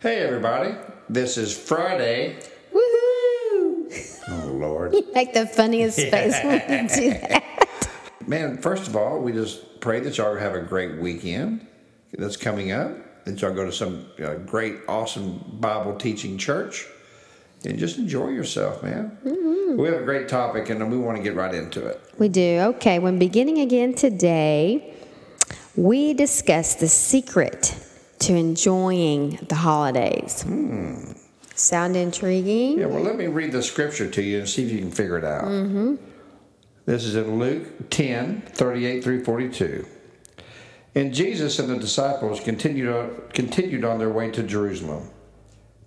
Hey, 0.00 0.20
everybody. 0.20 0.76
This 1.08 1.36
is 1.36 1.58
Friday. 1.58 2.36
Woohoo! 2.72 4.22
Oh, 4.28 4.52
Lord. 4.52 4.94
You 4.94 5.04
make 5.12 5.34
the 5.34 5.44
funniest 5.44 5.98
face 5.98 6.36
when 6.44 6.60
you 6.70 6.88
do 6.88 7.10
that. 7.18 7.90
Man, 8.24 8.58
first 8.58 8.86
of 8.86 8.94
all, 8.94 9.18
we 9.18 9.32
just 9.32 9.80
pray 9.80 9.98
that 9.98 10.16
y'all 10.16 10.36
have 10.36 10.54
a 10.54 10.60
great 10.60 11.00
weekend 11.00 11.66
that's 12.16 12.36
coming 12.36 12.70
up, 12.70 13.24
that 13.24 13.42
y'all 13.42 13.52
go 13.52 13.64
to 13.64 13.72
some 13.72 14.06
uh, 14.22 14.34
great, 14.34 14.76
awesome 14.86 15.44
Bible 15.54 15.96
teaching 15.96 16.38
church, 16.38 16.86
and 17.64 17.76
just 17.76 17.98
enjoy 17.98 18.28
yourself, 18.28 18.84
man. 18.84 19.18
We 19.76 19.88
have 19.88 20.00
a 20.00 20.04
great 20.04 20.28
topic, 20.28 20.70
and 20.70 20.92
we 20.92 20.96
want 20.96 21.16
to 21.16 21.24
get 21.24 21.34
right 21.34 21.52
into 21.52 21.84
it. 21.84 22.00
We 22.18 22.28
do. 22.28 22.60
Okay, 22.76 23.00
when 23.00 23.18
beginning 23.18 23.58
again 23.58 23.94
today, 23.94 24.94
we 25.74 26.14
discuss 26.14 26.76
the 26.76 26.86
secret 26.86 27.74
to 28.20 28.34
enjoying 28.34 29.38
the 29.48 29.54
holidays. 29.54 30.44
Sound 31.54 31.96
intriguing? 31.96 32.78
Yeah, 32.78 32.86
well, 32.86 33.02
let 33.02 33.16
me 33.16 33.26
read 33.26 33.52
the 33.52 33.62
scripture 33.62 34.08
to 34.08 34.22
you 34.22 34.38
and 34.38 34.48
see 34.48 34.64
if 34.64 34.72
you 34.72 34.78
can 34.78 34.92
figure 34.92 35.18
it 35.18 35.24
out. 35.24 35.44
Mm-hmm. 35.44 35.96
This 36.86 37.04
is 37.04 37.16
in 37.16 37.38
Luke 37.38 37.90
10 37.90 38.42
38 38.42 39.04
through 39.04 39.24
42. 39.24 39.86
And 40.94 41.12
Jesus 41.12 41.58
and 41.58 41.68
the 41.68 41.76
disciples 41.76 42.40
continued 42.40 42.88
on, 42.88 43.22
continued 43.34 43.84
on 43.84 43.98
their 43.98 44.10
way 44.10 44.30
to 44.30 44.42
Jerusalem. 44.42 45.10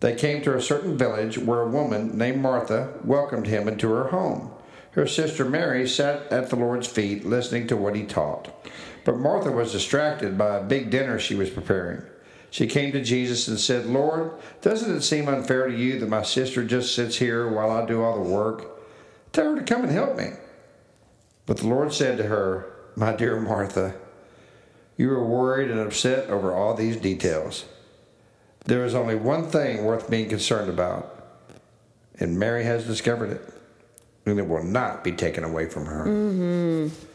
They 0.02 0.16
came 0.16 0.42
to 0.44 0.56
a 0.56 0.62
certain 0.62 0.98
village 0.98 1.38
where 1.38 1.62
a 1.62 1.70
woman 1.70 2.18
named 2.18 2.42
Martha 2.42 2.94
welcomed 3.04 3.48
him 3.48 3.68
into 3.68 3.90
her 3.90 4.10
home. 4.10 4.52
Her 4.92 5.08
sister 5.08 5.46
Mary 5.46 5.88
sat 5.88 6.32
at 6.32 6.50
the 6.50 6.56
Lord's 6.56 6.88
feet 6.88 7.26
listening 7.26 7.68
to 7.68 7.78
what 7.78 7.96
he 7.96 8.04
taught. 8.04 8.50
But 9.06 9.18
Martha 9.18 9.52
was 9.52 9.72
distracted 9.72 10.38
by 10.38 10.58
a 10.58 10.64
big 10.64 10.90
dinner 10.90 11.18
she 11.18 11.36
was 11.36 11.50
preparing. 11.50 12.04
She 12.52 12.68
came 12.68 12.92
to 12.92 13.02
Jesus 13.02 13.48
and 13.48 13.58
said, 13.58 13.86
Lord, 13.86 14.34
doesn't 14.62 14.94
it 14.94 15.02
seem 15.02 15.30
unfair 15.30 15.68
to 15.68 15.76
you 15.76 15.98
that 16.00 16.10
my 16.10 16.22
sister 16.22 16.66
just 16.66 16.94
sits 16.94 17.16
here 17.16 17.50
while 17.50 17.72
I 17.72 17.86
do 17.86 18.04
all 18.04 18.22
the 18.22 18.30
work? 18.30 18.68
Tell 19.32 19.56
her 19.56 19.60
to 19.60 19.66
come 19.66 19.84
and 19.84 19.92
help 19.92 20.18
me. 20.18 20.32
But 21.46 21.58
the 21.58 21.68
Lord 21.68 21.94
said 21.94 22.18
to 22.18 22.24
her, 22.24 22.70
My 22.98 23.16
dear 23.16 23.40
Martha, 23.40 23.96
you 24.98 25.10
are 25.12 25.26
worried 25.26 25.72
and 25.72 25.80
upset 25.80 26.30
over 26.30 26.54
all 26.54 26.74
these 26.74 26.98
details. 26.98 27.64
There 28.66 28.84
is 28.84 28.94
only 28.94 29.16
one 29.16 29.48
thing 29.48 29.86
worth 29.86 30.10
being 30.10 30.28
concerned 30.28 30.70
about, 30.70 31.26
and 32.20 32.38
Mary 32.38 32.66
has 32.66 32.86
discovered 32.86 33.32
it, 33.32 33.54
and 34.26 34.38
it 34.38 34.48
will 34.48 34.64
not 34.64 35.06
be 35.06 35.14
taken 35.14 35.46
away 35.46 35.70
from 35.70 35.86
her. 35.86 36.06
Mm-hmm. 36.06 37.11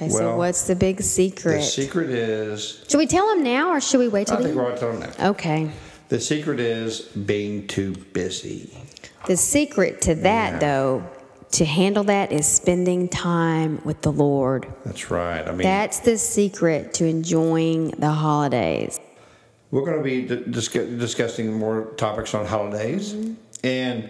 Okay, 0.00 0.08
so 0.08 0.18
Well, 0.28 0.38
what's 0.38 0.66
the 0.66 0.74
big 0.74 1.02
secret? 1.02 1.58
The 1.58 1.62
secret? 1.62 2.06
secret 2.06 2.10
is, 2.10 2.84
Should 2.88 2.96
we 2.98 3.06
tell 3.06 3.28
them 3.28 3.42
now 3.42 3.70
or 3.70 3.80
should 3.82 4.00
we 4.00 4.08
wait 4.08 4.28
till 4.28 4.38
I 4.38 4.42
think 4.42 4.54
the 4.54 4.60
we're 4.60 4.70
all 4.70 4.76
telling 4.78 5.00
now. 5.00 5.12
Okay. 5.30 5.70
The 6.08 6.18
secret 6.18 6.58
is 6.58 7.00
being 7.00 7.66
too 7.66 7.92
busy. 8.14 8.70
The 9.26 9.36
secret 9.36 10.00
to 10.02 10.14
that, 10.16 10.54
Yeah. 10.54 10.58
though, 10.58 11.02
to 11.52 11.64
handle 11.66 12.04
that 12.04 12.32
is 12.32 12.46
spending 12.46 13.08
time 13.08 13.82
with 13.84 14.00
the 14.00 14.10
Lord. 14.10 14.66
That's 14.86 15.10
right. 15.10 15.46
I 15.46 15.50
mean, 15.50 15.62
That's 15.64 15.98
the 16.00 16.16
secret 16.16 16.94
to 16.94 17.04
enjoying 17.04 17.90
the 17.98 18.10
holidays. 18.10 18.98
We're 19.70 19.84
going 19.84 19.98
to 19.98 20.02
be 20.02 20.22
d- 20.22 20.44
discuss- 20.50 20.88
discussing 20.88 21.52
more 21.52 21.92
topics 21.98 22.34
on 22.34 22.46
holidays, 22.46 23.12
mm-hmm. 23.12 23.34
and 23.62 24.08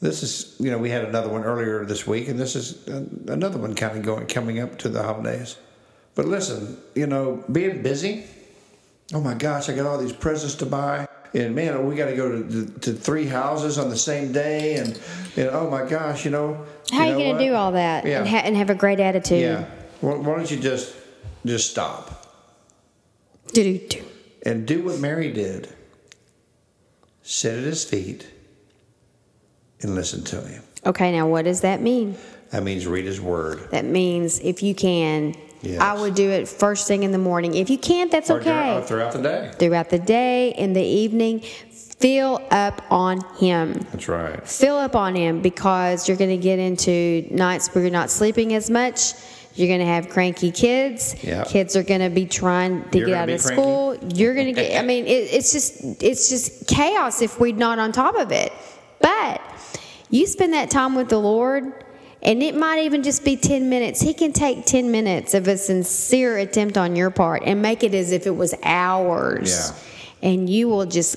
this 0.00 0.22
is 0.22 0.54
you 0.60 0.70
know 0.70 0.78
we 0.78 0.90
had 0.90 1.04
another 1.04 1.28
one 1.28 1.44
earlier 1.44 1.84
this 1.84 2.06
week, 2.06 2.28
and 2.28 2.38
this 2.38 2.54
is 2.56 2.86
another 3.26 3.58
one 3.58 3.74
kind 3.74 3.96
of 3.98 4.04
going 4.04 4.26
coming 4.26 4.60
up 4.60 4.78
to 4.78 4.88
the 4.88 5.02
holidays. 5.02 5.56
But 6.14 6.26
listen, 6.26 6.78
you 6.94 7.06
know, 7.06 7.44
being 7.50 7.82
busy. 7.82 8.24
Oh 9.14 9.20
my 9.20 9.34
gosh, 9.34 9.68
I 9.68 9.74
got 9.74 9.86
all 9.86 9.98
these 9.98 10.12
presents 10.12 10.56
to 10.56 10.66
buy, 10.66 11.08
and 11.32 11.54
man, 11.54 11.86
we 11.86 11.94
got 11.96 12.06
to 12.06 12.16
go 12.16 12.42
to, 12.42 12.66
to 12.80 12.92
three 12.92 13.24
houses 13.26 13.78
on 13.78 13.88
the 13.88 13.96
same 13.96 14.32
day, 14.32 14.76
and 14.76 15.00
and 15.36 15.48
oh 15.50 15.70
my 15.70 15.88
gosh, 15.88 16.24
you 16.24 16.30
know. 16.30 16.66
How 16.90 17.00
are 17.02 17.06
you 17.06 17.14
going 17.18 17.38
to 17.38 17.44
do 17.44 17.54
all 17.54 17.72
that 17.72 18.06
Yeah. 18.06 18.20
and, 18.20 18.28
ha- 18.28 18.42
and 18.44 18.56
have 18.56 18.70
a 18.70 18.74
great 18.74 18.98
attitude? 19.00 19.42
Yeah. 19.42 19.64
Why, 20.00 20.14
why 20.14 20.36
don't 20.36 20.50
you 20.50 20.58
just 20.58 20.94
just 21.46 21.70
stop? 21.70 22.26
Do-do-do. 23.52 24.04
and 24.42 24.66
do 24.66 24.82
what 24.84 24.98
Mary 24.98 25.32
did. 25.32 25.68
Sit 27.22 27.58
at 27.58 27.64
his 27.64 27.84
feet 27.84 28.26
and 29.82 29.94
listen 29.94 30.24
to 30.24 30.40
him. 30.42 30.62
Okay, 30.86 31.12
now 31.12 31.26
what 31.28 31.44
does 31.44 31.60
that 31.62 31.80
mean? 31.80 32.16
That 32.50 32.62
means 32.62 32.86
read 32.86 33.04
his 33.04 33.20
word. 33.20 33.70
That 33.70 33.84
means 33.84 34.38
if 34.40 34.62
you 34.62 34.74
can, 34.74 35.34
Yes. 35.60 35.80
I 35.80 36.00
would 36.00 36.14
do 36.14 36.30
it 36.30 36.46
first 36.46 36.86
thing 36.86 37.02
in 37.02 37.10
the 37.10 37.18
morning. 37.18 37.54
If 37.56 37.68
you 37.68 37.78
can't, 37.78 38.12
that's 38.12 38.30
Or 38.30 38.38
okay. 38.40 38.76
Uh, 38.76 38.80
throughout 38.82 39.12
the 39.12 39.20
day. 39.22 39.50
Throughout 39.58 39.90
the 39.90 39.98
day, 39.98 40.50
in 40.50 40.72
the 40.72 40.82
evening, 40.84 41.40
fill 41.40 42.40
up 42.52 42.80
on 42.92 43.22
Him. 43.40 43.72
That's 43.90 44.06
right. 44.06 44.48
Fill 44.48 44.76
up 44.76 44.94
on 44.94 45.16
Him 45.16 45.42
because 45.42 46.06
you're 46.06 46.16
going 46.16 46.30
to 46.30 46.36
get 46.36 46.60
into 46.60 47.26
nights 47.32 47.74
where 47.74 47.82
you're 47.82 47.90
not 47.90 48.08
sleeping 48.08 48.54
as 48.54 48.70
much. 48.70 49.14
You're 49.56 49.66
going 49.66 49.80
to 49.80 49.86
have 49.86 50.08
cranky 50.08 50.52
kids. 50.52 51.16
Yeah. 51.24 51.42
Kids 51.42 51.74
are 51.74 51.82
going 51.82 52.02
to 52.02 52.10
be 52.10 52.24
trying 52.26 52.88
to 52.90 52.98
You're 52.98 53.08
get 53.08 53.16
out 53.16 53.28
of 53.28 53.42
cranky. 53.42 53.60
school. 53.60 53.96
You're 54.14 54.34
going 54.34 54.46
to 54.46 54.52
get. 54.52 54.78
I 54.80 54.86
mean, 54.86 55.06
it, 55.06 55.10
it's 55.32 55.50
just 55.52 56.00
it's 56.00 56.28
just 56.28 56.68
chaos 56.68 57.20
if 57.20 57.40
we're 57.40 57.52
not 57.56 57.80
on 57.80 57.90
top 57.90 58.14
of 58.14 58.30
it. 58.30 58.52
But 59.00 59.40
you 60.10 60.26
spend 60.26 60.52
that 60.52 60.70
time 60.70 60.94
with 60.94 61.08
the 61.08 61.18
Lord. 61.18 61.72
And 62.20 62.42
it 62.42 62.56
might 62.56 62.80
even 62.80 63.04
just 63.04 63.24
be 63.24 63.36
10 63.36 63.68
minutes. 63.68 64.00
He 64.00 64.12
can 64.12 64.32
take 64.32 64.64
10 64.64 64.90
minutes 64.90 65.34
of 65.34 65.46
a 65.46 65.56
sincere 65.56 66.38
attempt 66.38 66.76
on 66.76 66.96
your 66.96 67.10
part 67.10 67.44
and 67.44 67.62
make 67.62 67.84
it 67.84 67.94
as 67.94 68.10
if 68.10 68.26
it 68.26 68.34
was 68.34 68.54
hours 68.64 69.70
Yeah. 69.70 69.76
And 70.22 70.48
you 70.50 70.68
will 70.68 70.86
just 70.86 71.16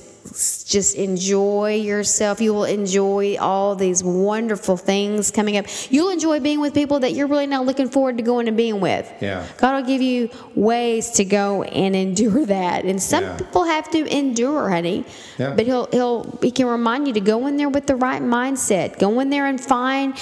just 0.68 0.94
enjoy 0.94 1.74
yourself 1.74 2.40
you 2.40 2.54
will 2.54 2.64
enjoy 2.64 3.36
all 3.40 3.74
these 3.74 4.04
wonderful 4.04 4.76
things 4.76 5.32
coming 5.32 5.56
up 5.56 5.66
you'll 5.90 6.10
enjoy 6.10 6.38
being 6.38 6.60
with 6.60 6.72
people 6.72 7.00
that 7.00 7.12
you're 7.12 7.26
really 7.26 7.46
not 7.46 7.66
looking 7.66 7.88
forward 7.90 8.16
to 8.16 8.22
going 8.22 8.46
and 8.46 8.56
being 8.56 8.80
with 8.80 9.12
Yeah. 9.20 9.44
god 9.58 9.74
will 9.80 9.86
give 9.86 10.00
you 10.00 10.30
ways 10.54 11.10
to 11.12 11.24
go 11.24 11.64
and 11.64 11.96
endure 11.96 12.46
that 12.56 12.84
and 12.84 13.02
some 13.02 13.24
Yeah. 13.24 13.36
people 13.36 13.64
have 13.64 13.90
to 13.90 14.06
endure 14.16 14.70
honey 14.70 15.04
Yeah. 15.38 15.54
but 15.56 15.66
he'll 15.66 15.86
he'll 15.90 16.38
he 16.40 16.52
can 16.52 16.66
remind 16.66 17.08
you 17.08 17.14
to 17.14 17.20
go 17.20 17.46
in 17.48 17.56
there 17.56 17.68
with 17.68 17.86
the 17.88 17.96
right 17.96 18.22
mindset 18.22 18.98
go 19.00 19.18
in 19.18 19.28
there 19.28 19.46
and 19.46 19.60
find 19.60 20.14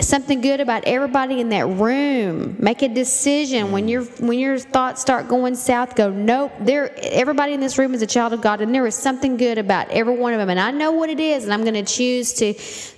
something 0.00 0.40
good 0.40 0.60
about 0.60 0.84
everybody 0.84 1.40
in 1.40 1.48
that 1.48 1.66
room 1.66 2.56
make 2.60 2.82
a 2.82 2.88
decision 2.88 3.72
when 3.72 3.88
your 3.88 4.04
when 4.20 4.38
your 4.38 4.56
thoughts 4.58 5.00
start 5.00 5.26
going 5.26 5.56
south 5.56 5.96
go 5.96 6.08
nope 6.10 6.52
there 6.60 6.94
everybody 7.02 7.52
in 7.52 7.60
this 7.60 7.78
room 7.78 7.92
is 7.94 8.00
a 8.00 8.06
child 8.06 8.32
of 8.32 8.40
god 8.40 8.60
and 8.60 8.72
there 8.74 8.86
is 8.86 8.94
something 8.94 9.36
good 9.36 9.58
about 9.58 9.88
every 9.90 10.16
one 10.16 10.32
of 10.32 10.38
them 10.38 10.50
and 10.50 10.60
i 10.60 10.70
know 10.70 10.92
what 10.92 11.10
it 11.10 11.18
is 11.18 11.42
and 11.44 11.52
i'm 11.52 11.62
going 11.62 11.74
to 11.74 11.82
choose 11.82 12.32
to 12.32 12.54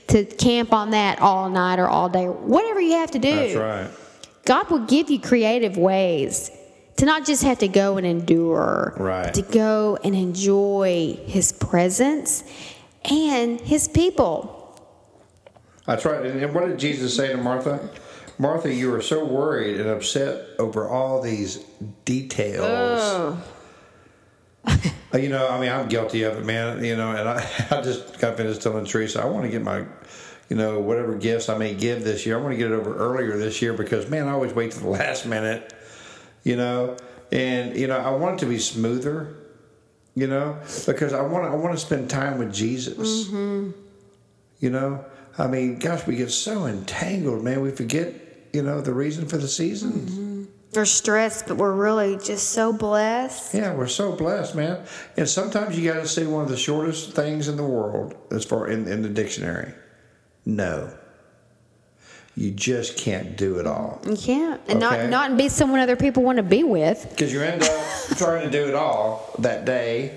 to 0.09 0.25
camp 0.37 0.73
on 0.75 0.91
that 0.91 1.19
all 1.21 1.49
night 1.49 1.79
or 1.79 1.89
all 1.89 2.09
day 2.11 2.27
whatever 2.27 2.81
you 2.81 2.93
have 2.93 3.11
to 3.11 3.19
do 3.19 3.35
That's 3.35 3.55
right. 3.57 3.91
God 4.45 4.71
will 4.71 4.87
give 4.87 5.11
you 5.11 5.21
creative 5.21 5.77
ways 5.77 6.51
to 6.97 7.05
not 7.07 7.25
just 7.25 7.43
have 7.45 7.59
to 7.61 7.69
go 7.69 7.97
and 7.99 8.07
endure, 8.07 8.95
Right. 8.99 9.33
to 9.35 9.43
go 9.43 9.97
and 10.03 10.15
enjoy 10.15 11.19
His 11.27 11.53
presence 11.53 12.43
and 13.05 13.61
His 13.61 13.87
people. 13.89 14.60
That's 15.87 16.05
right. 16.05 16.25
And 16.25 16.55
what 16.55 16.67
did 16.69 16.79
Jesus 16.79 17.17
say 17.17 17.29
to 17.29 17.37
Martha? 17.37 17.89
Martha, 18.39 18.73
you 18.73 18.95
are 18.95 19.03
so 19.03 19.25
worried 19.25 19.81
and 19.81 19.89
upset 19.91 20.47
over 20.59 20.89
all 20.89 21.21
these 21.21 21.59
details. 22.05 22.67
Uh, 22.67 23.37
You 25.19 25.29
know, 25.29 25.49
I 25.49 25.59
mean, 25.61 25.71
I'm 25.73 25.89
guilty 25.89 26.23
of 26.23 26.37
it, 26.39 26.45
man. 26.45 26.85
You 26.85 26.97
know, 26.97 27.11
and 27.11 27.29
I, 27.29 27.37
I 27.71 27.81
just 27.81 28.19
got 28.21 28.37
finished 28.37 28.63
telling 28.63 28.85
Teresa, 28.85 29.23
I 29.23 29.25
want 29.27 29.45
to 29.45 29.51
get 29.51 29.63
my, 29.63 29.85
you 30.49 30.57
know, 30.57 30.79
whatever 30.81 31.15
gifts 31.17 31.49
I 31.49 31.59
may 31.59 31.75
give 31.75 32.05
this 32.05 32.25
year, 32.25 32.39
I 32.39 32.41
want 32.43 32.53
to 32.53 32.57
get 32.57 32.71
it 32.71 32.75
over 32.75 32.95
earlier 32.97 33.37
this 33.37 33.61
year 33.61 33.73
because, 33.73 34.09
man, 34.09 34.29
I 34.29 34.33
always 34.33 34.53
wait 34.53 34.71
to 34.73 34.81
the 34.81 34.89
last 35.01 35.27
minute, 35.27 35.73
you 36.45 36.57
know, 36.57 36.97
and 37.33 37.77
you 37.77 37.87
know, 37.89 37.97
I 37.99 38.11
want 38.11 38.37
it 38.37 38.45
to 38.45 38.47
be 38.47 38.59
smoother, 38.59 39.35
you 40.15 40.27
know, 40.29 40.59
because 40.87 41.13
I 41.13 41.23
want 41.23 41.45
to, 41.45 41.51
I 41.51 41.55
want 41.57 41.75
to 41.75 41.85
spend 41.85 42.09
time 42.11 42.39
with 42.39 42.53
Jesus. 42.55 43.29
You 44.61 44.71
know, 44.71 45.05
I 45.41 45.47
mean, 45.47 45.79
gosh, 45.79 46.07
we 46.07 46.17
get 46.17 46.31
so 46.31 46.67
entangled, 46.67 47.43
man. 47.43 47.63
We 47.63 47.71
forget, 47.71 48.13
you 48.53 48.63
know, 48.63 48.81
the 48.83 48.93
reason 48.93 49.27
for 49.27 49.39
the 49.39 49.49
seasons. 49.49 50.11
Mm-hmm. 50.11 50.45
We're 50.75 50.85
stressed, 50.85 51.49
but 51.49 51.57
we're 51.57 51.73
really 51.73 52.17
just 52.19 52.51
so 52.51 52.73
blessed. 52.73 53.55
Yeah, 53.55 53.75
we're 53.75 53.89
so 53.89 54.13
blessed, 54.15 54.55
man. 54.55 54.85
And 55.17 55.29
sometimes 55.29 55.77
you 55.79 55.91
got 55.93 56.01
to 56.01 56.07
say 56.07 56.27
one 56.27 56.45
of 56.45 56.49
the 56.51 56.57
shortest 56.57 57.13
things 57.15 57.49
in 57.49 57.57
the 57.57 57.65
world 57.65 58.15
as 58.31 58.45
far 58.45 58.69
in, 58.69 58.87
in 58.87 59.03
the 59.03 59.09
dictionary. 59.09 59.73
No. 60.45 60.93
You 62.37 62.53
just 62.53 62.97
can't 62.97 63.37
do 63.37 63.59
it 63.59 63.67
all 63.67 64.01
You 64.07 64.17
can't, 64.17 64.61
and 64.69 64.83
Okay. 64.83 65.09
not 65.09 65.31
not 65.31 65.37
be 65.37 65.49
someone 65.49 65.81
other 65.81 65.97
people 65.97 66.23
want 66.23 66.37
to 66.37 66.45
be 66.45 66.63
with. 66.63 67.07
because 67.11 67.33
you 67.33 67.43
end 67.43 67.63
up 67.63 67.87
trying 68.17 68.45
to 68.45 68.51
do 68.51 68.69
it 68.69 68.75
all 68.75 69.35
that 69.41 69.65
day 69.65 70.17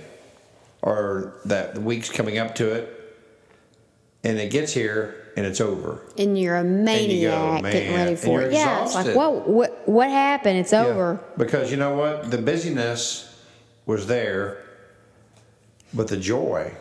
or 0.84 1.34
that 1.46 1.74
the 1.76 1.82
week's 1.82 2.10
coming 2.10 2.38
up 2.38 2.54
to 2.56 2.72
it, 2.72 3.03
and 4.24 4.38
it 4.38 4.52
gets 4.52 4.74
here 4.74 5.32
and 5.36 5.46
it's 5.46 5.60
over. 5.60 6.02
And 6.18 6.38
you're 6.38 6.56
a 6.56 6.64
maniac 6.64 7.64
getting 7.64 7.92
"Man," 7.92 8.06
ready 8.06 8.16
for 8.16 8.42
it. 8.42 8.54
Yeah, 8.54 8.84
it's 8.84 8.96
like, 8.96 9.16
whoa, 9.16 9.30
what 9.30 9.88
what 9.88 10.10
happened? 10.10 10.60
It's 10.60 10.74
over. 10.74 11.20
Because 11.38 11.72
you 11.72 11.78
know 11.78 11.96
what? 11.96 12.32
The 12.32 12.38
busyness 12.38 13.30
was 13.86 14.08
there, 14.08 14.64
but 15.94 16.08
the 16.08 16.18
joy 16.18 16.74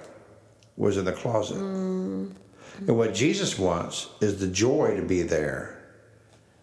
was 0.76 0.96
in 0.96 1.04
the 1.04 1.12
closet. 1.12 1.58
Mm. 1.58 2.32
And 2.86 2.96
what 2.96 3.14
Jesus 3.14 3.58
wants 3.58 4.08
is 4.20 4.40
the 4.40 4.48
joy 4.48 4.96
to 4.96 5.02
be 5.02 5.22
there 5.22 5.78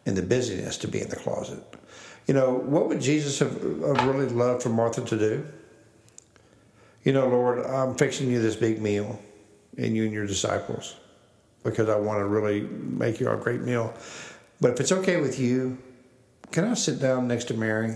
and 0.05 0.17
the 0.17 0.21
busyness 0.21 0.77
to 0.79 0.87
be 0.87 1.01
in 1.01 1.09
the 1.09 1.15
closet. 1.15 1.59
You 2.27 2.33
know, 2.33 2.53
what 2.53 2.87
would 2.87 3.01
Jesus 3.01 3.39
have, 3.39 3.53
have 3.61 4.05
really 4.05 4.27
loved 4.27 4.63
for 4.63 4.69
Martha 4.69 5.01
to 5.01 5.17
do? 5.17 5.47
You 7.03 7.13
know, 7.13 7.27
Lord, 7.27 7.65
I'm 7.65 7.95
fixing 7.95 8.29
you 8.29 8.41
this 8.41 8.55
big 8.55 8.81
meal, 8.81 9.19
and 9.79 9.95
you 9.95 10.03
and 10.03 10.13
your 10.13 10.27
disciples, 10.27 10.95
because 11.63 11.89
I 11.89 11.95
want 11.95 12.19
to 12.19 12.25
really 12.25 12.61
make 12.61 13.19
you 13.19 13.29
a 13.29 13.37
great 13.37 13.61
meal. 13.61 13.93
But 14.61 14.71
if 14.71 14.79
it's 14.79 14.91
okay 14.91 15.21
with 15.21 15.39
you, 15.39 15.77
can 16.51 16.65
I 16.65 16.73
sit 16.73 16.99
down 16.99 17.27
next 17.27 17.45
to 17.45 17.53
Mary 17.53 17.95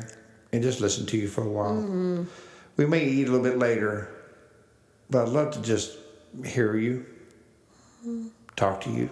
and 0.52 0.64
just 0.64 0.80
listen 0.80 1.06
to 1.08 1.18
you 1.18 1.28
for 1.28 1.44
a 1.44 1.50
while? 1.50 1.74
Mm-hmm. 1.74 2.24
We 2.78 2.86
may 2.86 3.06
eat 3.06 3.28
a 3.28 3.32
little 3.32 3.44
bit 3.46 3.58
later, 3.58 4.10
but 5.10 5.24
I'd 5.24 5.30
love 5.30 5.52
to 5.54 5.62
just 5.62 5.98
hear 6.46 6.76
you, 6.76 7.06
mm-hmm. 8.06 8.28
talk 8.56 8.82
to 8.82 8.90
you. 8.90 9.10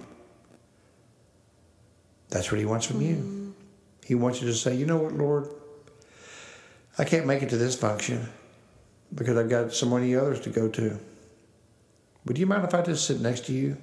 That's 2.29 2.51
what 2.51 2.59
he 2.59 2.65
wants 2.65 2.85
from 2.85 3.01
you. 3.01 3.15
Mm-hmm. 3.15 3.51
He 4.05 4.15
wants 4.15 4.41
you 4.41 4.47
to 4.47 4.53
say, 4.53 4.75
you 4.75 4.85
know 4.85 4.97
what, 4.97 5.13
Lord? 5.13 5.49
I 6.97 7.03
can't 7.03 7.25
make 7.25 7.43
it 7.43 7.49
to 7.49 7.57
this 7.57 7.75
function 7.75 8.27
because 9.13 9.37
I've 9.37 9.49
got 9.49 9.73
so 9.73 9.87
many 9.87 10.15
others 10.15 10.39
to 10.41 10.49
go 10.49 10.67
to. 10.69 10.99
Would 12.25 12.37
you 12.37 12.45
mind 12.45 12.63
if 12.63 12.73
I 12.73 12.81
just 12.81 13.05
sit 13.05 13.19
next 13.19 13.45
to 13.45 13.53
you? 13.53 13.77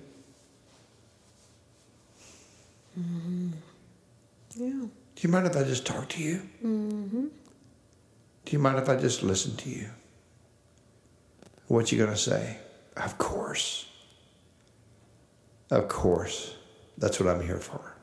Yeah. 4.56 4.70
Do 4.70 4.90
you 5.26 5.29
mind 5.29 5.46
if 5.46 5.56
I 5.56 5.62
just 5.64 5.87
talk 5.87 6.08
to 6.11 6.23
you? 6.23 6.43
Mm-hmm. 6.64 7.26
Do 8.44 8.52
you 8.52 8.58
mind 8.58 8.79
if 8.79 8.88
I 8.88 8.96
just 8.96 9.23
listen 9.23 9.56
to 9.56 9.69
you? 9.69 9.88
What 11.69 11.93
you 11.93 11.99
gonna 11.99 12.17
say? 12.17 12.56
Of 12.96 13.19
course. 13.19 13.88
Of 15.70 15.88
course. 15.88 16.55
That's 16.96 17.20
what 17.20 17.29
I'm 17.29 17.43
here 17.43 17.58
for. 17.58 17.94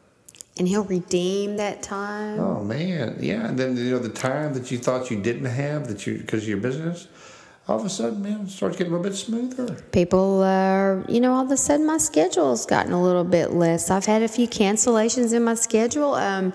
And 0.57 0.67
he'll 0.67 0.85
redeem 0.85 1.57
that 1.57 1.83
time. 1.83 2.39
Oh 2.39 2.63
man, 2.63 3.17
yeah. 3.19 3.47
And 3.47 3.59
then 3.59 3.75
you 3.75 3.91
know 3.91 3.99
the 3.99 4.09
time 4.09 4.53
that 4.53 4.71
you 4.71 4.77
thought 4.77 5.11
you 5.11 5.21
didn't 5.21 5.45
have 5.45 5.87
that 5.87 6.07
you 6.07 6.17
because 6.17 6.43
of 6.43 6.49
your 6.49 6.59
business, 6.59 7.07
all 7.67 7.79
of 7.79 7.85
a 7.85 7.89
sudden, 7.89 8.21
man, 8.21 8.41
it 8.41 8.49
starts 8.49 8.77
getting 8.77 8.93
a 8.93 8.95
little 8.95 9.09
bit 9.09 9.17
smoother. 9.17 9.73
People 9.91 10.43
are, 10.43 11.03
you 11.09 11.19
know, 11.19 11.33
all 11.33 11.43
of 11.43 11.51
a 11.51 11.57
sudden 11.57 11.85
my 11.85 11.97
schedule's 11.97 12.65
gotten 12.65 12.91
a 12.91 13.01
little 13.01 13.23
bit 13.23 13.53
less. 13.53 13.89
I've 13.89 14.05
had 14.05 14.21
a 14.21 14.27
few 14.27 14.47
cancellations 14.47 15.33
in 15.33 15.43
my 15.43 15.55
schedule. 15.55 16.13
Um, 16.13 16.53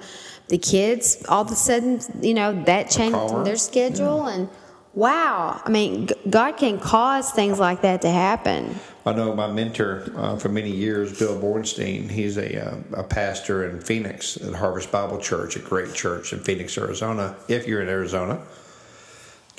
the 0.48 0.58
kids, 0.58 1.24
all 1.28 1.42
of 1.42 1.50
a 1.50 1.56
sudden, 1.56 2.00
you 2.20 2.34
know, 2.34 2.62
that 2.64 2.90
changed 2.90 3.44
their 3.44 3.56
schedule. 3.56 4.26
And 4.26 4.48
wow, 4.94 5.60
I 5.64 5.68
mean, 5.68 6.08
God 6.28 6.52
can 6.56 6.78
cause 6.78 7.32
things 7.32 7.58
like 7.58 7.82
that 7.82 8.02
to 8.02 8.10
happen. 8.10 8.76
I 9.04 9.12
know 9.12 9.34
my 9.34 9.50
mentor 9.50 10.12
uh, 10.14 10.36
for 10.36 10.48
many 10.48 10.70
years, 10.70 11.18
Bill 11.18 11.40
Bornstein. 11.40 12.08
He's 12.08 12.36
a, 12.36 12.70
uh, 12.70 12.76
a 12.92 13.02
pastor 13.02 13.68
in 13.68 13.80
Phoenix 13.80 14.36
at 14.36 14.54
Harvest 14.54 14.92
Bible 14.92 15.18
Church, 15.18 15.56
a 15.56 15.60
great 15.60 15.92
church 15.92 16.32
in 16.32 16.40
Phoenix, 16.40 16.76
Arizona. 16.78 17.34
If 17.48 17.66
you're 17.66 17.82
in 17.82 17.88
Arizona, 17.88 18.40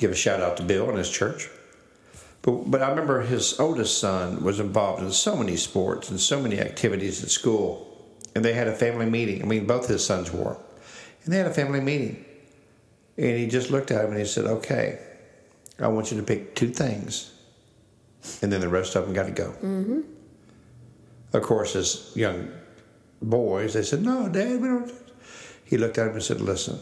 give 0.02 0.10
a 0.10 0.16
shout 0.16 0.40
out 0.40 0.58
to 0.58 0.62
Bill 0.62 0.88
and 0.88 0.98
his 0.98 1.10
church. 1.10 1.48
But, 2.42 2.70
but 2.70 2.82
I 2.82 2.90
remember 2.90 3.22
his 3.22 3.58
oldest 3.58 3.98
son 3.98 4.42
was 4.42 4.60
involved 4.60 5.02
in 5.02 5.10
so 5.12 5.36
many 5.36 5.56
sports 5.56 6.10
and 6.10 6.20
so 6.20 6.40
many 6.40 6.60
activities 6.60 7.22
at 7.22 7.30
school. 7.30 7.88
And 8.34 8.44
they 8.44 8.52
had 8.52 8.68
a 8.68 8.74
family 8.74 9.06
meeting. 9.06 9.42
I 9.42 9.46
mean, 9.46 9.66
both 9.66 9.88
his 9.88 10.04
sons 10.04 10.30
were. 10.30 10.56
And 11.24 11.32
they 11.32 11.38
had 11.38 11.46
a 11.46 11.54
family 11.54 11.80
meeting. 11.80 12.24
And 13.16 13.38
he 13.38 13.46
just 13.46 13.70
looked 13.70 13.90
at 13.90 14.04
him 14.04 14.10
and 14.10 14.18
he 14.18 14.26
said, 14.26 14.46
Okay, 14.46 14.98
I 15.78 15.88
want 15.88 16.10
you 16.10 16.18
to 16.18 16.22
pick 16.22 16.54
two 16.54 16.68
things 16.68 17.32
and 18.40 18.52
then 18.52 18.60
the 18.60 18.68
rest 18.68 18.94
of 18.94 19.04
them 19.04 19.14
got 19.14 19.26
to 19.26 19.32
go. 19.32 19.50
Mm-hmm. 19.62 20.00
Of 21.32 21.42
course, 21.42 21.74
as 21.74 22.12
young 22.14 22.50
boys, 23.20 23.74
they 23.74 23.82
said, 23.82 24.02
"No, 24.02 24.28
Dad, 24.28 24.60
we 24.60 24.68
don't." 24.68 24.92
He 25.64 25.78
looked 25.78 25.98
at 25.98 26.08
him 26.08 26.14
and 26.14 26.22
said, 26.22 26.40
"Listen, 26.40 26.78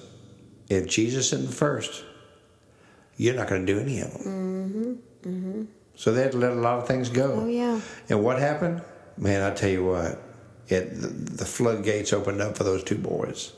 if 0.69 0.89
Jesus 0.89 1.33
isn't 1.33 1.55
first, 1.55 2.05
you're 3.21 3.35
not 3.35 3.49
going 3.49 3.65
to 3.67 3.73
do 3.73 3.79
any 3.79 4.01
of 4.01 4.13
them." 4.13 5.03
Mm-hmm. 5.25 5.65
So 5.95 6.13
they 6.13 6.23
had 6.23 6.33
to 6.33 6.39
let 6.39 6.53
a 6.53 6.63
lot 6.69 6.79
of 6.79 6.87
things 6.89 7.09
go. 7.11 7.43
Oh, 7.43 7.47
yeah. 7.47 7.81
And 8.09 8.25
what 8.25 8.39
happened? 8.39 8.83
Man, 9.19 9.43
I 9.43 9.55
tell 9.55 9.69
you 9.69 9.85
what, 9.85 10.23
it 10.69 11.01
the, 11.01 11.09
the 11.09 11.45
floodgates 11.45 12.13
opened 12.13 12.41
up 12.41 12.57
for 12.57 12.65
those 12.65 12.83
two 12.83 12.99
boys. 12.99 13.53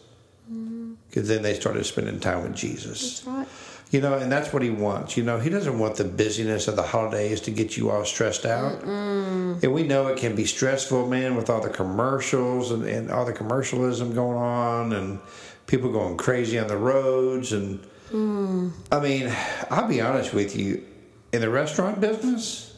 Because 1.09 1.29
then 1.29 1.43
they 1.43 1.53
started 1.53 1.85
spending 1.85 2.21
time 2.21 2.43
with 2.43 2.55
Jesus. 2.55 3.21
That's 3.21 3.27
right. 3.27 3.49
You 3.91 4.01
know, 4.01 4.15
and 4.15 4.33
that's 4.33 4.51
what 4.55 4.63
he 4.63 4.71
wants. 4.71 5.19
You 5.19 5.25
know, 5.25 5.39
he 5.39 5.51
doesn't 5.51 5.79
want 5.79 5.97
the 5.97 6.05
busyness 6.05 6.67
of 6.69 6.77
the 6.77 6.83
holidays 6.83 7.43
to 7.43 7.51
get 7.51 7.77
you 7.77 7.91
all 7.91 8.07
stressed 8.07 8.47
out. 8.47 8.83
And 8.83 9.73
we 9.75 9.83
know 9.83 10.07
it 10.07 10.19
can 10.19 10.35
be 10.35 10.47
stressful, 10.47 11.07
man, 11.09 11.37
with 11.37 11.51
all 11.51 11.61
the 11.61 11.69
commercials 11.69 12.71
and, 12.71 12.87
and 12.87 13.11
all 13.11 13.27
the 13.27 13.35
commercialism 13.35 14.15
going 14.15 14.39
on 14.39 14.95
and 14.95 15.21
people 15.67 15.93
going 15.93 16.17
crazy 16.17 16.59
on 16.59 16.69
the 16.69 16.79
roads. 16.79 17.53
And 17.53 17.87
I 18.13 19.01
mean, 19.01 19.33
I'll 19.71 19.89
be 19.89 20.01
honest 20.01 20.35
with 20.35 20.57
you, 20.57 20.85
in 21.33 21.41
the 21.41 21.51
restaurant 21.51 22.01
business, 22.01 22.77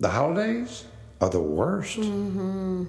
the 0.00 0.08
holidays 0.08 0.84
are 1.20 1.30
the 1.30 1.40
worst. 1.40 1.98
Mm-hmm. 1.98 2.84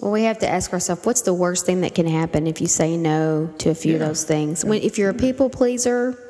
Well, 0.00 0.12
we 0.12 0.22
have 0.24 0.38
to 0.40 0.48
ask 0.48 0.72
ourselves, 0.72 1.04
what's 1.04 1.22
the 1.22 1.34
worst 1.34 1.66
thing 1.66 1.80
that 1.80 1.94
can 1.94 2.06
happen 2.06 2.46
if 2.46 2.60
you 2.60 2.66
say 2.66 2.96
no 2.96 3.52
to 3.58 3.70
a 3.70 3.74
few 3.74 3.94
of 3.94 4.00
those 4.00 4.24
things? 4.24 4.64
When, 4.64 4.82
if 4.82 4.98
you're 4.98 5.10
a 5.10 5.14
people 5.14 5.48
pleaser, 5.48 6.22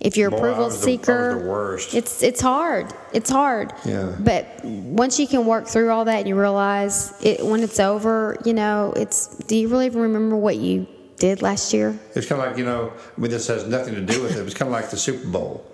if 0.00 0.16
you're 0.16 0.30
Boy, 0.30 0.36
approval 0.38 0.64
was 0.64 0.80
the- 0.80 0.90
I 0.90 0.92
was 0.96 1.00
seeker, 1.00 1.38
the 1.42 1.48
worst. 1.48 1.94
it's 1.94 2.22
it's 2.22 2.40
hard. 2.40 2.92
It's 3.12 3.30
hard. 3.30 3.72
Yeah. 3.84 4.16
But 4.18 4.64
once 4.64 5.20
you 5.20 5.26
can 5.26 5.46
work 5.46 5.66
through 5.68 5.90
all 5.90 6.06
that 6.06 6.18
and 6.20 6.28
you 6.28 6.38
realize 6.38 7.12
it 7.22 7.44
when 7.44 7.62
it's 7.62 7.78
over, 7.78 8.36
you 8.44 8.54
know, 8.54 8.92
it's. 8.96 9.28
Do 9.46 9.56
you 9.56 9.68
really 9.68 9.86
even 9.86 10.00
remember 10.02 10.36
what 10.36 10.56
you 10.56 10.86
did 11.24 11.40
last 11.40 11.72
year? 11.72 11.98
It's 12.14 12.26
kind 12.26 12.40
of 12.42 12.48
like, 12.48 12.58
you 12.58 12.66
know, 12.66 12.92
I 13.16 13.20
mean, 13.20 13.30
this 13.30 13.46
has 13.48 13.66
nothing 13.66 13.94
to 13.94 14.02
do 14.02 14.22
with 14.22 14.36
it. 14.36 14.44
It's 14.44 14.54
kind 14.54 14.68
of 14.68 14.72
like 14.72 14.90
the 14.90 14.98
Super 14.98 15.26
Bowl. 15.26 15.64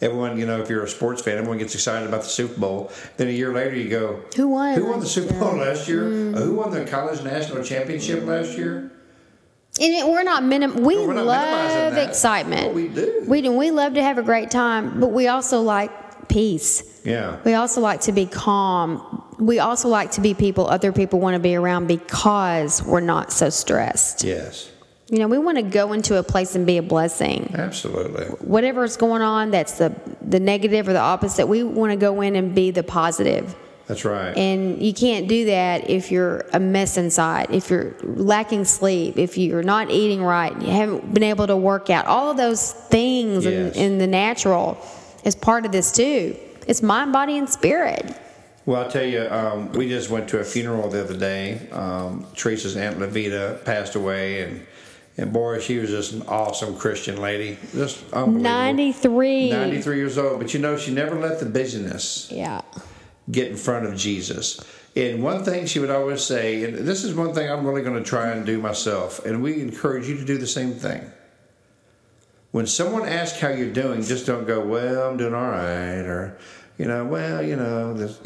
Everyone, 0.00 0.38
you 0.38 0.46
know, 0.46 0.60
if 0.62 0.70
you're 0.70 0.84
a 0.84 0.88
sports 0.88 1.20
fan, 1.20 1.36
everyone 1.36 1.58
gets 1.58 1.74
excited 1.74 2.08
about 2.08 2.22
the 2.22 2.28
Super 2.28 2.58
Bowl. 2.60 2.92
Then 3.16 3.26
a 3.26 3.32
year 3.32 3.52
later, 3.52 3.74
you 3.74 3.90
go, 3.90 4.22
Who 4.36 4.48
won 4.48 4.74
Who 4.74 4.86
won 4.86 5.00
the 5.00 5.06
Super 5.06 5.34
year?" 5.34 5.42
Mm. 5.42 5.50
Bowl 5.50 5.56
last 5.56 5.88
year? 5.88 6.04
Uh, 6.06 6.40
who 6.40 6.54
won 6.54 6.70
the 6.70 6.84
college 6.84 7.22
national 7.22 7.64
championship 7.64 8.24
last 8.24 8.56
year? 8.56 8.92
And 9.80 9.94
it, 9.94 10.06
we're 10.06 10.22
not 10.22 10.44
minim. 10.44 10.84
We 10.84 10.94
not 11.06 11.26
love 11.26 11.96
excitement. 11.96 12.72
We 12.74 12.88
do. 12.88 13.24
We 13.26 13.42
do. 13.42 13.52
We 13.52 13.70
love 13.70 13.94
to 13.94 14.02
have 14.02 14.18
a 14.18 14.22
great 14.22 14.50
time, 14.50 15.00
but 15.00 15.08
we 15.08 15.28
also 15.28 15.60
like 15.60 16.28
peace. 16.28 17.00
Yeah. 17.04 17.38
We 17.44 17.54
also 17.54 17.80
like 17.80 18.02
to 18.02 18.12
be 18.12 18.26
calm. 18.26 19.24
We 19.38 19.58
also 19.58 19.88
like 19.88 20.12
to 20.12 20.20
be 20.20 20.34
people 20.34 20.66
other 20.66 20.92
people 20.92 21.18
want 21.18 21.34
to 21.34 21.40
be 21.40 21.54
around 21.56 21.86
because 21.88 22.82
we're 22.82 23.00
not 23.00 23.32
so 23.32 23.48
stressed. 23.50 24.22
Yes, 24.22 24.70
You 25.10 25.18
know, 25.18 25.26
we 25.26 25.38
want 25.38 25.56
to 25.58 25.62
go 25.62 25.92
into 25.92 26.18
a 26.18 26.22
place 26.22 26.54
and 26.54 26.64
be 26.64 26.76
a 26.78 26.82
blessing. 26.82 27.52
absolutely. 27.58 28.26
Whatever's 28.46 28.96
going 28.96 29.22
on, 29.22 29.50
that's 29.50 29.78
the 29.78 29.92
the 30.22 30.38
negative 30.38 30.86
or 30.86 30.92
the 30.92 31.00
opposite. 31.00 31.46
We 31.48 31.64
want 31.64 31.90
to 31.90 31.96
go 31.96 32.20
in 32.20 32.36
and 32.36 32.54
be 32.54 32.70
the 32.70 32.84
positive. 32.84 33.56
That's 33.88 34.04
right. 34.04 34.36
And 34.36 34.80
you 34.80 34.94
can't 34.94 35.26
do 35.26 35.46
that 35.46 35.90
if 35.90 36.12
you're 36.12 36.44
a 36.52 36.60
mess 36.60 36.96
inside, 36.96 37.48
if 37.50 37.70
you're 37.70 37.96
lacking 38.04 38.64
sleep, 38.66 39.18
if 39.18 39.36
you're 39.36 39.64
not 39.64 39.90
eating 39.90 40.22
right, 40.22 40.52
you 40.62 40.70
haven't 40.70 41.12
been 41.12 41.24
able 41.24 41.48
to 41.48 41.56
work 41.56 41.90
out. 41.90 42.06
All 42.06 42.30
of 42.30 42.36
those 42.36 42.70
things 42.72 43.44
Yes. 43.44 43.74
in, 43.74 43.82
in 43.94 43.98
the 43.98 44.06
natural 44.06 44.78
is 45.24 45.34
part 45.34 45.66
of 45.66 45.72
this 45.72 45.90
too. 45.90 46.36
It's 46.68 46.82
mind, 46.82 47.12
body, 47.12 47.36
and 47.36 47.48
spirit. 47.50 48.16
Well, 48.64 48.84
I'll 48.84 48.90
tell 48.90 49.04
you, 49.04 49.26
um, 49.28 49.72
we 49.72 49.88
just 49.88 50.08
went 50.08 50.28
to 50.28 50.38
a 50.38 50.44
funeral 50.44 50.88
the 50.88 51.02
other 51.02 51.16
day. 51.16 51.68
Um, 51.72 52.26
Teresa's 52.36 52.76
Aunt 52.76 52.98
Levita 53.00 53.64
passed 53.64 53.96
away, 53.96 54.42
and 54.42 54.64
and 55.20 55.34
boy, 55.34 55.60
she 55.60 55.76
was 55.76 55.90
just 55.90 56.14
an 56.14 56.22
awesome 56.22 56.76
Christian 56.76 57.20
lady. 57.20 57.58
Just 57.74 58.02
unbelievable. 58.04 58.40
93. 58.40 59.50
93 59.50 59.96
years 59.96 60.16
old. 60.16 60.40
But 60.40 60.54
you 60.54 60.60
know, 60.60 60.78
she 60.78 60.94
never 60.94 61.14
let 61.14 61.40
the 61.40 61.46
busyness 61.46 62.28
Yeah. 62.32 62.62
get 63.30 63.48
in 63.48 63.56
front 63.56 63.84
of 63.84 63.94
Jesus. 63.96 64.58
And 64.96 65.22
one 65.22 65.44
thing 65.44 65.66
she 65.66 65.78
would 65.78 65.90
always 65.90 66.22
say, 66.22 66.64
and 66.64 66.74
this 66.88 67.04
is 67.04 67.14
one 67.14 67.34
thing 67.34 67.50
I'm 67.50 67.66
really 67.66 67.82
going 67.82 68.02
to 68.02 68.02
try 68.02 68.28
and 68.28 68.46
do 68.46 68.58
myself, 68.58 69.24
and 69.26 69.42
we 69.42 69.60
encourage 69.60 70.08
you 70.08 70.16
to 70.16 70.24
do 70.24 70.38
the 70.38 70.46
same 70.46 70.72
thing. 70.72 71.02
When 72.52 72.66
someone 72.66 73.06
asks 73.06 73.38
how 73.38 73.50
you're 73.50 73.72
doing, 73.72 74.02
just 74.02 74.26
don't 74.26 74.46
go, 74.46 74.64
well, 74.64 75.10
I'm 75.10 75.18
doing 75.18 75.34
all 75.34 75.50
right, 75.50 76.00
or, 76.00 76.38
you 76.78 76.86
know, 76.86 77.04
well, 77.04 77.42
you 77.42 77.56
know, 77.56 77.92
this. 77.92 78.18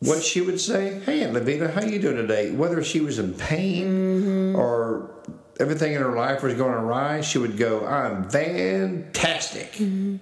What 0.00 0.22
she 0.22 0.42
would 0.42 0.60
say, 0.60 1.00
hey, 1.00 1.24
Aunt 1.24 1.32
Levita, 1.34 1.72
how 1.72 1.82
you 1.82 1.98
doing 1.98 2.16
today? 2.16 2.52
Whether 2.52 2.84
she 2.84 3.00
was 3.00 3.18
in 3.18 3.32
pain 3.32 3.86
mm-hmm. 3.86 4.56
or 4.56 5.17
everything 5.58 5.92
in 5.92 6.02
her 6.02 6.14
life 6.14 6.42
was 6.42 6.54
going 6.54 6.74
awry, 6.74 7.20
she 7.20 7.38
would 7.38 7.56
go, 7.56 7.86
I'm 7.86 8.28
fantastic. 8.28 9.72
Mm-hmm. 9.72 10.16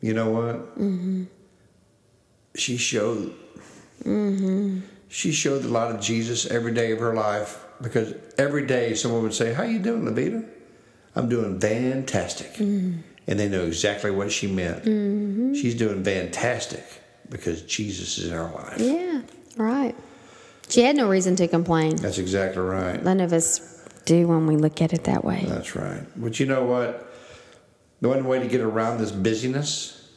You 0.00 0.14
know 0.14 0.30
what? 0.30 0.78
Mm-hmm. 0.78 1.24
she 2.54 2.76
showed 2.76 3.34
mm-hmm. 4.04 4.80
she 5.08 5.32
showed 5.32 5.64
a 5.64 5.68
lot 5.68 5.94
of 5.94 6.00
Jesus 6.00 6.46
every 6.46 6.72
day 6.72 6.92
of 6.92 7.00
her 7.00 7.14
life 7.14 7.64
because 7.82 8.14
every 8.38 8.66
day 8.66 8.94
someone 8.94 9.22
would 9.22 9.34
say, 9.34 9.52
"How 9.52 9.64
you 9.64 9.78
doing, 9.78 10.02
Levita?" 10.02 10.48
I'm 11.14 11.28
doing 11.28 11.58
fantastic. 11.58 12.58
and 13.26 13.40
they 13.40 13.48
know 13.48 13.64
exactly 13.64 14.10
what 14.10 14.30
she 14.30 14.46
meant. 14.46 14.84
Mm-hmm. 14.84 15.54
She's 15.54 15.74
doing 15.74 16.04
fantastic 16.04 16.84
because 17.28 17.62
Jesus 17.62 18.18
is 18.18 18.28
in 18.28 18.34
our 18.34 18.52
life. 18.52 18.78
Yeah, 18.78 19.22
right. 19.56 19.96
She 20.68 20.82
had 20.82 20.96
no 20.96 21.08
reason 21.08 21.36
to 21.36 21.48
complain. 21.48 21.96
That's 21.96 22.18
exactly 22.18 22.62
right. 22.62 23.02
None 23.02 23.20
of 23.20 23.32
us 23.32 23.84
do 24.04 24.26
when 24.26 24.46
we 24.46 24.56
look 24.56 24.82
at 24.82 24.92
it 24.92 25.04
that 25.04 25.24
way. 25.24 25.44
That's 25.46 25.76
right. 25.76 26.02
But 26.16 26.40
you 26.40 26.46
know 26.46 26.64
what? 26.64 27.12
The 28.00 28.08
one 28.08 28.24
way 28.24 28.38
to 28.38 28.46
get 28.46 28.60
around 28.60 28.98
this 28.98 29.12
busyness 29.12 30.10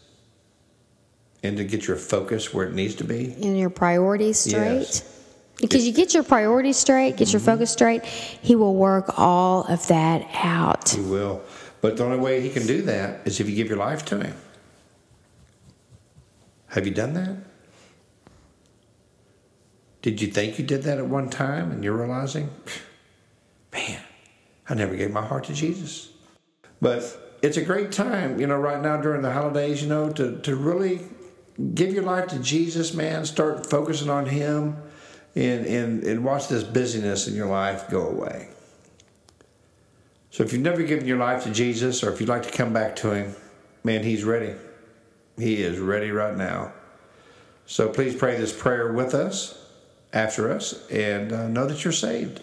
and 1.43 1.57
to 1.57 1.63
get 1.63 1.87
your 1.87 1.97
focus 1.97 2.53
where 2.53 2.67
it 2.67 2.73
needs 2.73 2.95
to 2.95 3.03
be, 3.03 3.33
And 3.41 3.57
your 3.57 3.69
priorities 3.69 4.39
straight. 4.39 4.79
Yes. 4.79 5.15
Because 5.61 5.85
you 5.85 5.93
get 5.93 6.13
your 6.13 6.23
priorities 6.23 6.77
straight, 6.77 7.17
get 7.17 7.31
your 7.31 7.39
mm-hmm. 7.39 7.51
focus 7.51 7.71
straight, 7.71 8.05
He 8.05 8.55
will 8.55 8.75
work 8.75 9.17
all 9.17 9.63
of 9.63 9.85
that 9.87 10.27
out. 10.33 10.89
He 10.89 11.01
will. 11.01 11.41
But 11.81 11.97
the 11.97 12.03
only 12.03 12.17
way 12.17 12.41
he 12.41 12.49
can 12.49 12.67
do 12.67 12.81
that 12.83 13.25
is 13.25 13.39
if 13.39 13.49
you 13.49 13.55
give 13.55 13.67
your 13.67 13.77
life 13.77 14.03
to 14.05 14.19
him. 14.19 14.35
Have 16.67 16.85
you 16.85 16.93
done 16.93 17.13
that? 17.13 17.37
Did 20.01 20.21
you 20.21 20.27
think 20.27 20.57
you 20.57 20.65
did 20.65 20.83
that 20.83 20.97
at 20.97 21.07
one 21.07 21.29
time 21.29 21.71
and 21.71 21.83
you're 21.83 21.97
realizing, 21.97 22.49
man, 23.73 24.01
I 24.69 24.73
never 24.73 24.95
gave 24.95 25.11
my 25.11 25.25
heart 25.25 25.45
to 25.45 25.53
Jesus? 25.53 26.09
But 26.81 27.37
it's 27.41 27.57
a 27.57 27.61
great 27.61 27.91
time, 27.91 28.39
you 28.39 28.47
know, 28.47 28.57
right 28.57 28.81
now 28.81 28.97
during 28.97 29.21
the 29.21 29.31
holidays, 29.31 29.81
you 29.81 29.89
know, 29.89 30.09
to, 30.11 30.39
to 30.39 30.55
really 30.55 31.01
give 31.73 31.93
your 31.93 32.03
life 32.03 32.27
to 32.27 32.39
Jesus, 32.39 32.93
man. 32.93 33.25
Start 33.25 33.69
focusing 33.69 34.09
on 34.09 34.25
him 34.25 34.77
and, 35.35 35.65
and, 35.65 36.03
and 36.03 36.23
watch 36.23 36.47
this 36.47 36.63
busyness 36.63 37.27
in 37.27 37.35
your 37.35 37.47
life 37.47 37.89
go 37.89 38.07
away. 38.07 38.49
So 40.31 40.43
if 40.43 40.53
you've 40.53 40.61
never 40.61 40.83
given 40.83 41.05
your 41.05 41.17
life 41.17 41.43
to 41.43 41.51
Jesus 41.51 42.03
or 42.03 42.13
if 42.13 42.19
you'd 42.19 42.29
like 42.29 42.43
to 42.43 42.51
come 42.51 42.71
back 42.71 42.95
to 42.97 43.11
him, 43.11 43.35
man, 43.83 44.03
he's 44.03 44.23
ready. 44.23 44.53
He 45.37 45.61
is 45.61 45.79
ready 45.79 46.11
right 46.11 46.35
now. 46.35 46.73
So 47.65 47.89
please 47.89 48.15
pray 48.15 48.37
this 48.37 48.57
prayer 48.57 48.91
with 48.93 49.13
us, 49.13 49.68
after 50.13 50.51
us, 50.51 50.87
and 50.89 51.31
uh, 51.31 51.47
know 51.47 51.65
that 51.65 51.83
you're 51.83 51.93
saved. 51.93 52.41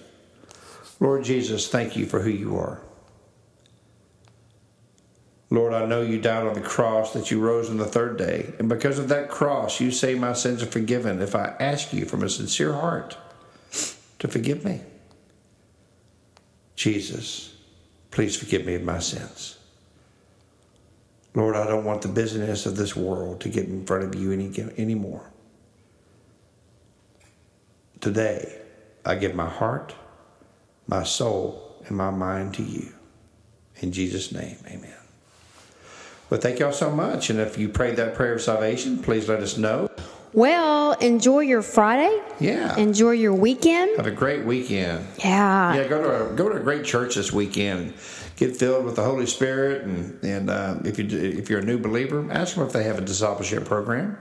Lord 1.01 1.25
Jesus, 1.25 1.69
thank 1.69 1.97
you 1.97 2.07
for 2.07 2.21
who 2.21 2.31
you 2.31 2.57
are. 2.57 2.81
Lord, 5.49 5.75
I 5.75 5.87
know 5.87 6.03
you 6.03 6.21
died 6.21 6.47
on 6.47 6.55
the 6.55 6.61
cross, 6.61 7.13
that 7.13 7.31
you 7.31 7.41
rose 7.41 7.71
on 7.71 7.77
the 7.77 7.87
third 7.87 8.19
day. 8.19 8.53
And 8.59 8.69
because 8.69 8.99
of 8.99 9.09
that 9.09 9.29
cross, 9.29 9.81
you 9.81 9.91
say 9.91 10.15
my 10.15 10.33
sins 10.33 10.63
are 10.63 10.67
forgiven 10.67 11.23
if 11.23 11.37
I 11.37 11.55
ask 11.61 11.93
you 11.93 12.05
from 12.05 12.23
a 12.25 12.29
sincere 12.29 12.73
heart 12.73 13.17
to 14.19 14.27
forgive 14.27 14.65
me. 14.65 14.81
Jesus, 16.75 17.55
please 18.11 18.37
forgive 18.37 18.67
me 18.67 18.75
of 18.75 18.83
my 18.83 18.99
sins. 18.99 19.59
Lord, 21.35 21.55
I 21.55 21.67
don't 21.67 21.85
want 21.85 22.03
the 22.03 22.09
busyness 22.09 22.67
of 22.67 22.77
this 22.77 22.97
world 22.97 23.41
to 23.43 23.49
get 23.49 23.67
in 23.67 23.87
front 23.87 24.05
of 24.05 24.15
you 24.15 24.33
any 24.33 24.53
anymore. 24.79 25.31
Today, 28.07 28.61
I 29.05 29.17
give 29.17 29.35
my 29.35 29.49
heart, 29.49 29.93
my 30.87 31.03
soul, 31.03 31.83
and 31.89 31.97
my 31.97 32.11
mind 32.11 32.55
to 32.55 32.63
you. 32.63 32.93
In 33.81 33.91
Jesus' 33.91 34.31
name, 34.31 34.59
amen. 34.69 34.95
Well, 36.31 36.39
thank 36.39 36.61
y'all 36.61 36.71
so 36.71 36.89
much. 36.89 37.31
And 37.31 37.41
if 37.41 37.59
you 37.59 37.69
prayed 37.69 37.97
that 37.97 38.15
prayer 38.15 38.35
of 38.35 38.43
salvation, 38.43 39.03
please 39.03 39.29
let 39.29 39.41
us 39.41 39.57
know. 39.57 39.91
Well, 40.33 40.93
enjoy 40.93 41.41
your 41.41 41.63
Friday. 41.63 42.23
Yeah. 42.39 42.77
Enjoy 42.77 43.11
your 43.11 43.35
weekend. 43.35 43.97
Have 43.97 44.07
a 44.07 44.13
great 44.13 44.45
weekend. 44.45 45.05
Yeah. 45.19 45.75
Yeah, 45.75 45.89
go 45.89 46.01
to 46.01 46.31
a, 46.31 46.37
go 46.37 46.49
to 46.49 46.55
a 46.55 46.61
great 46.61 46.85
church 46.85 47.17
this 47.17 47.33
weekend. 47.33 47.95
Get 48.37 48.57
filled 48.57 48.85
with 48.85 48.95
the 48.95 49.03
Holy 49.03 49.27
Spirit, 49.27 49.83
and 49.83 50.23
and 50.23 50.49
uh, 50.49 50.77
if 50.85 50.97
you 51.01 51.09
if 51.09 51.51
you're 51.51 51.59
a 51.59 51.65
new 51.65 51.79
believer, 51.79 52.25
ask 52.31 52.55
them 52.55 52.65
if 52.65 52.73
they 52.73 52.85
have 52.85 52.99
a 52.99 53.05
discipleship 53.05 53.65
program. 53.65 54.17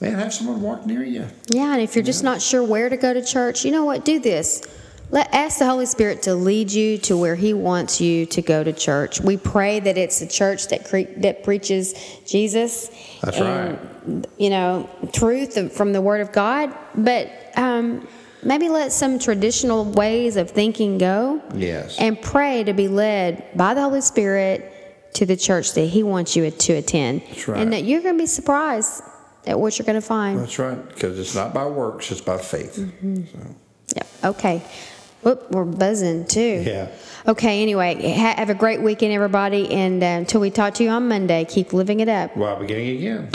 Man, 0.00 0.14
have 0.14 0.32
someone 0.32 0.62
walk 0.62 0.86
near 0.86 1.02
you. 1.02 1.26
Yeah, 1.48 1.72
and 1.72 1.82
if 1.82 1.96
you're 1.96 2.04
just 2.04 2.22
not 2.22 2.40
sure 2.40 2.62
where 2.62 2.88
to 2.88 2.96
go 2.96 3.12
to 3.12 3.24
church, 3.24 3.64
you 3.64 3.72
know 3.72 3.84
what? 3.84 4.04
Do 4.04 4.20
this. 4.20 4.62
Let 5.10 5.34
ask 5.34 5.58
the 5.58 5.66
Holy 5.66 5.86
Spirit 5.86 6.22
to 6.22 6.34
lead 6.34 6.70
you 6.70 6.98
to 6.98 7.16
where 7.16 7.34
He 7.34 7.54
wants 7.54 8.00
you 8.00 8.26
to 8.26 8.42
go 8.42 8.62
to 8.62 8.72
church. 8.72 9.20
We 9.20 9.36
pray 9.36 9.80
that 9.80 9.96
it's 9.98 10.20
a 10.20 10.26
church 10.26 10.68
that 10.68 10.84
cre- 10.88 11.12
that 11.16 11.42
preaches 11.42 11.94
Jesus. 12.26 12.90
That's 13.22 13.38
and, 13.38 14.26
You 14.36 14.50
know, 14.50 14.90
truth 15.12 15.72
from 15.72 15.92
the 15.92 16.02
Word 16.02 16.20
of 16.20 16.30
God, 16.30 16.76
but 16.94 17.30
um, 17.56 18.06
maybe 18.42 18.68
let 18.68 18.92
some 18.92 19.18
traditional 19.18 19.84
ways 19.84 20.36
of 20.36 20.50
thinking 20.50 20.98
go. 20.98 21.42
Yes. 21.54 21.98
And 21.98 22.20
pray 22.20 22.62
to 22.64 22.74
be 22.74 22.86
led 22.86 23.48
by 23.56 23.74
the 23.74 23.80
Holy 23.80 24.02
Spirit 24.02 25.14
to 25.14 25.26
the 25.26 25.36
church 25.36 25.72
that 25.72 25.86
He 25.86 26.02
wants 26.02 26.36
you 26.36 26.48
to 26.50 26.72
attend. 26.74 27.22
That's 27.22 27.48
right. 27.48 27.60
And 27.60 27.72
that 27.72 27.84
you're 27.84 28.02
going 28.02 28.16
to 28.16 28.22
be 28.22 28.26
surprised 28.26 29.02
at 29.48 29.58
what 29.58 29.78
you're 29.78 29.86
going 29.86 30.00
to 30.00 30.06
find. 30.06 30.38
That's 30.38 30.58
right, 30.58 30.88
because 30.88 31.18
it's 31.18 31.34
not 31.34 31.52
by 31.54 31.66
works; 31.66 32.10
it's 32.12 32.20
by 32.20 32.38
faith. 32.38 32.76
Mm-hmm. 32.76 33.24
So, 33.32 33.38
Yep. 33.96 34.06
Okay. 34.24 34.62
Whoop, 35.22 35.50
we're 35.50 35.64
buzzing 35.64 36.26
too. 36.26 36.62
yeah. 36.64 36.90
Okay. 37.26 37.62
Anyway, 37.62 37.96
ha- 38.12 38.34
have 38.36 38.50
a 38.50 38.54
great 38.54 38.80
weekend, 38.82 39.12
everybody. 39.12 39.68
And 39.72 40.02
uh, 40.02 40.06
until 40.06 40.40
we 40.40 40.50
talk 40.50 40.74
to 40.74 40.84
you 40.84 40.90
on 40.90 41.08
Monday, 41.08 41.44
keep 41.44 41.72
living 41.72 41.98
it 42.00 42.08
up. 42.08 42.36
Well, 42.36 42.56
beginning 42.56 42.96
again. 42.98 43.30